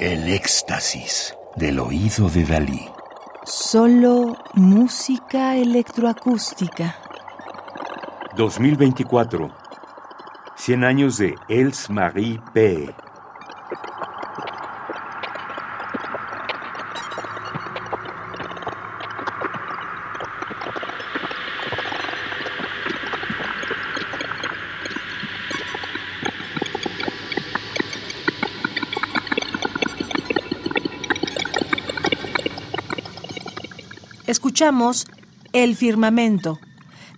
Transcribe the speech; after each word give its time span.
El 0.00 0.32
éxtasis 0.32 1.34
del 1.56 1.80
oído 1.80 2.28
de 2.30 2.44
Dalí. 2.44 2.88
Solo 3.44 4.36
música 4.54 5.56
electroacústica. 5.56 6.94
2024. 8.36 9.50
100 10.54 10.84
años 10.84 11.18
de 11.18 11.34
Els 11.48 11.90
Marie 11.90 12.40
P. 12.54 12.94
Escuchamos 34.28 35.06
El 35.54 35.74
Firmamento, 35.74 36.58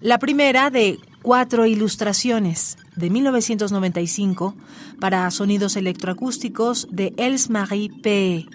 la 0.01 0.21
primera 0.21 0.71
de 0.71 1.01
cuatro 1.25 1.67
ilustraciones 1.67 2.79
de 2.95 3.11
1995 3.11 4.55
para 5.01 5.29
sonidos 5.33 5.75
electroacústicos 5.75 6.87
de 6.93 7.13
Els 7.17 7.51
Marie 7.51 7.91
P. 8.01 8.47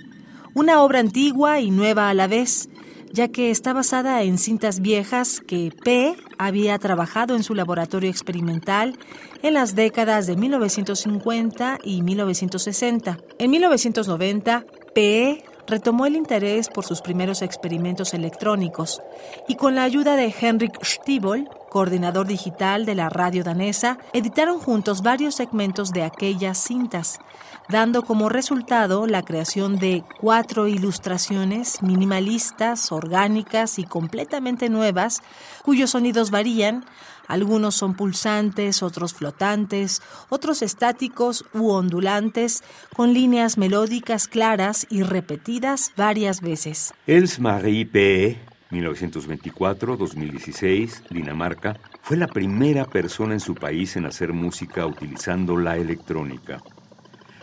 Una 0.54 0.82
obra 0.84 1.02
antigua 1.02 1.60
y 1.60 1.70
nueva 1.70 2.10
a 2.10 2.14
la 2.14 2.28
vez, 2.28 2.70
ya 3.12 3.28
que 3.28 3.52
está 3.52 3.74
basada 3.74 4.24
en 4.24 4.38
cintas 4.38 4.80
viejas 4.80 5.42
que 5.42 5.74
P 5.84 6.16
había 6.38 6.80
trabajado 6.80 7.36
en 7.36 7.44
su 7.44 7.56
laboratorio 7.56 8.10
experimental 8.10 8.98
en 9.44 9.54
las 9.54 9.76
décadas 9.76 10.28
de 10.28 10.38
1950 10.38 11.80
y 11.84 12.04
1960. 12.04 13.18
En 13.38 13.52
1990, 13.52 14.66
P 14.94 15.44
retomó 15.68 16.06
el 16.06 16.16
interés 16.16 16.70
por 16.70 16.86
sus 16.86 17.02
primeros 17.02 17.42
experimentos 17.42 18.14
electrónicos 18.14 19.02
y 19.48 19.56
con 19.56 19.76
la 19.76 19.84
ayuda 19.84 20.16
de 20.16 20.34
Henrik 20.40 20.84
Stiebel, 20.84 21.50
coordinador 21.76 22.26
digital 22.26 22.86
de 22.86 22.96
la 22.96 23.10
radio 23.10 23.44
danesa, 23.44 23.98
editaron 24.14 24.60
juntos 24.60 25.02
varios 25.02 25.36
segmentos 25.36 25.92
de 25.92 26.04
aquellas 26.04 26.58
cintas, 26.58 27.20
dando 27.68 28.04
como 28.04 28.30
resultado 28.30 29.08
la 29.08 29.24
creación 29.24 29.78
de 29.78 30.02
cuatro 30.22 30.70
ilustraciones 30.70 31.82
minimalistas, 31.82 32.94
orgánicas 32.94 33.78
y 33.78 33.84
completamente 33.84 34.70
nuevas, 34.70 35.22
cuyos 35.66 35.90
sonidos 35.90 36.32
varían, 36.32 36.86
algunos 37.28 37.76
son 37.76 37.94
pulsantes, 37.94 38.82
otros 38.82 39.14
flotantes, 39.14 40.02
otros 40.30 40.62
estáticos 40.62 41.44
u 41.54 41.72
ondulantes, 41.72 42.64
con 42.96 43.14
líneas 43.14 43.58
melódicas 43.58 44.30
claras 44.30 44.88
y 44.90 45.04
repetidas 45.04 45.92
varias 45.98 46.40
veces. 46.40 46.94
Els 47.06 47.38
Marie 47.38 47.86
P. 47.86 48.55
1924-2016, 48.76 51.08
Dinamarca, 51.10 51.80
fue 52.02 52.18
la 52.18 52.28
primera 52.28 52.86
persona 52.86 53.34
en 53.34 53.40
su 53.40 53.56
país 53.56 53.96
en 53.96 54.06
hacer 54.06 54.34
música 54.34 54.86
utilizando 54.86 55.58
la 55.58 55.78
electrónica. 55.78 56.62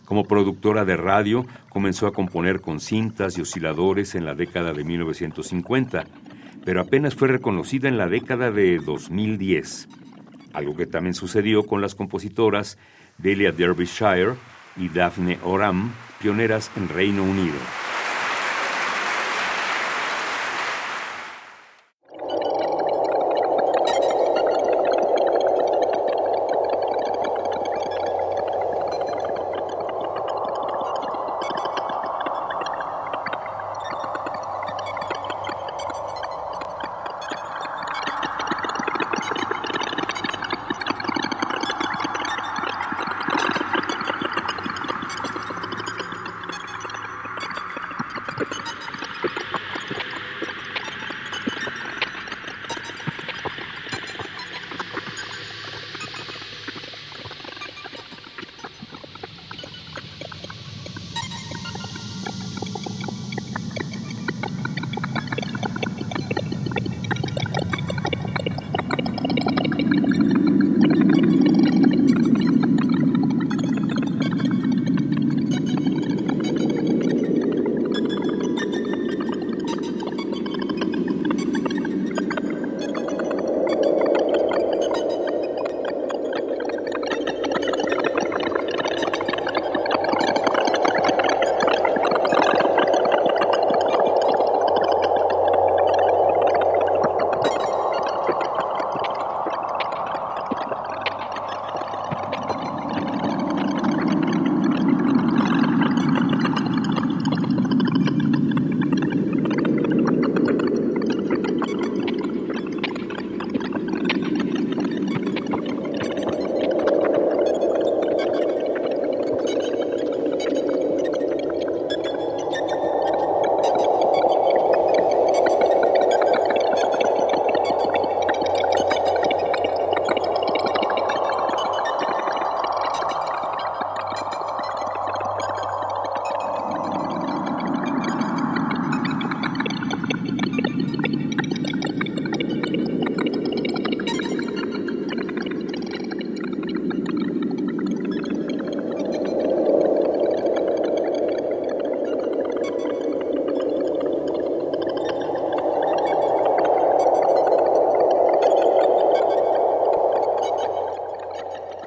Como 0.05 0.25
productora 0.25 0.85
de 0.85 0.97
radio, 0.97 1.47
comenzó 1.71 2.07
a 2.07 2.13
componer 2.13 2.61
con 2.61 2.79
cintas 2.81 3.39
y 3.39 3.41
osciladores 3.41 4.15
en 4.15 4.25
la 4.25 4.35
década 4.35 4.73
de 4.73 4.85
1950 4.85 6.05
pero 6.65 6.81
apenas 6.81 7.15
fue 7.15 7.29
reconocida 7.29 7.89
en 7.89 7.99
la 7.99 8.09
década 8.09 8.51
de 8.51 8.79
2010, 8.79 9.89
algo 10.53 10.77
que 10.77 10.87
también 10.87 11.15
sucedió 11.15 11.65
con 11.65 11.81
las 11.81 11.95
compositoras 11.95 12.79
Delia 13.19 13.53
Derbyshire 13.53 14.35
y 14.77 14.89
Daphne 14.89 15.39
Oram, 15.45 15.93
pioneras 16.21 16.71
en 16.77 16.89
Reino 16.89 17.25
Unido. 17.25 17.57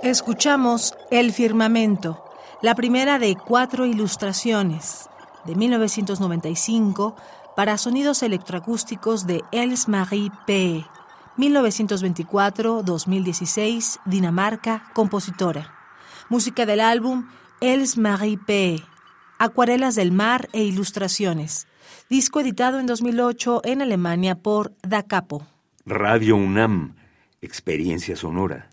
Escuchamos 0.06 0.96
El 1.10 1.34
Firmamento, 1.34 2.24
la 2.62 2.75
primera 2.75 3.18
de 3.18 3.36
cuatro 3.36 3.88
ilustraciones, 3.88 5.10
de 5.46 5.56
1995, 5.56 7.16
para 7.56 7.80
sonidos 7.80 8.22
electroacústicos 8.22 9.25
de 9.25 9.42
Els 9.52 9.88
Marie 9.88 10.30
P. 10.46 10.86
1924-2016, 11.40 14.00
Dinamarca, 14.06 14.92
compositora. 14.94 15.74
Música 16.30 16.68
del 16.68 16.81
álbum 16.81 17.28
Els 17.60 17.98
Marie 17.98 18.38
P. 18.38 18.84
Acuarelas 19.40 19.96
del 19.96 20.12
Mar 20.12 20.50
e 20.54 20.62
Ilustraciones. 20.62 21.66
Disco 22.12 22.40
editado 22.40 22.80
en 22.80 22.86
2008 22.86 23.62
en 23.63 23.81
Alemania 23.81 24.36
por 24.36 24.72
Da 24.84 25.02
Capo. 25.02 25.48
Radio 25.84 26.36
UNAM, 26.36 26.96
Experiencia 27.42 28.16
Sonora. 28.16 28.69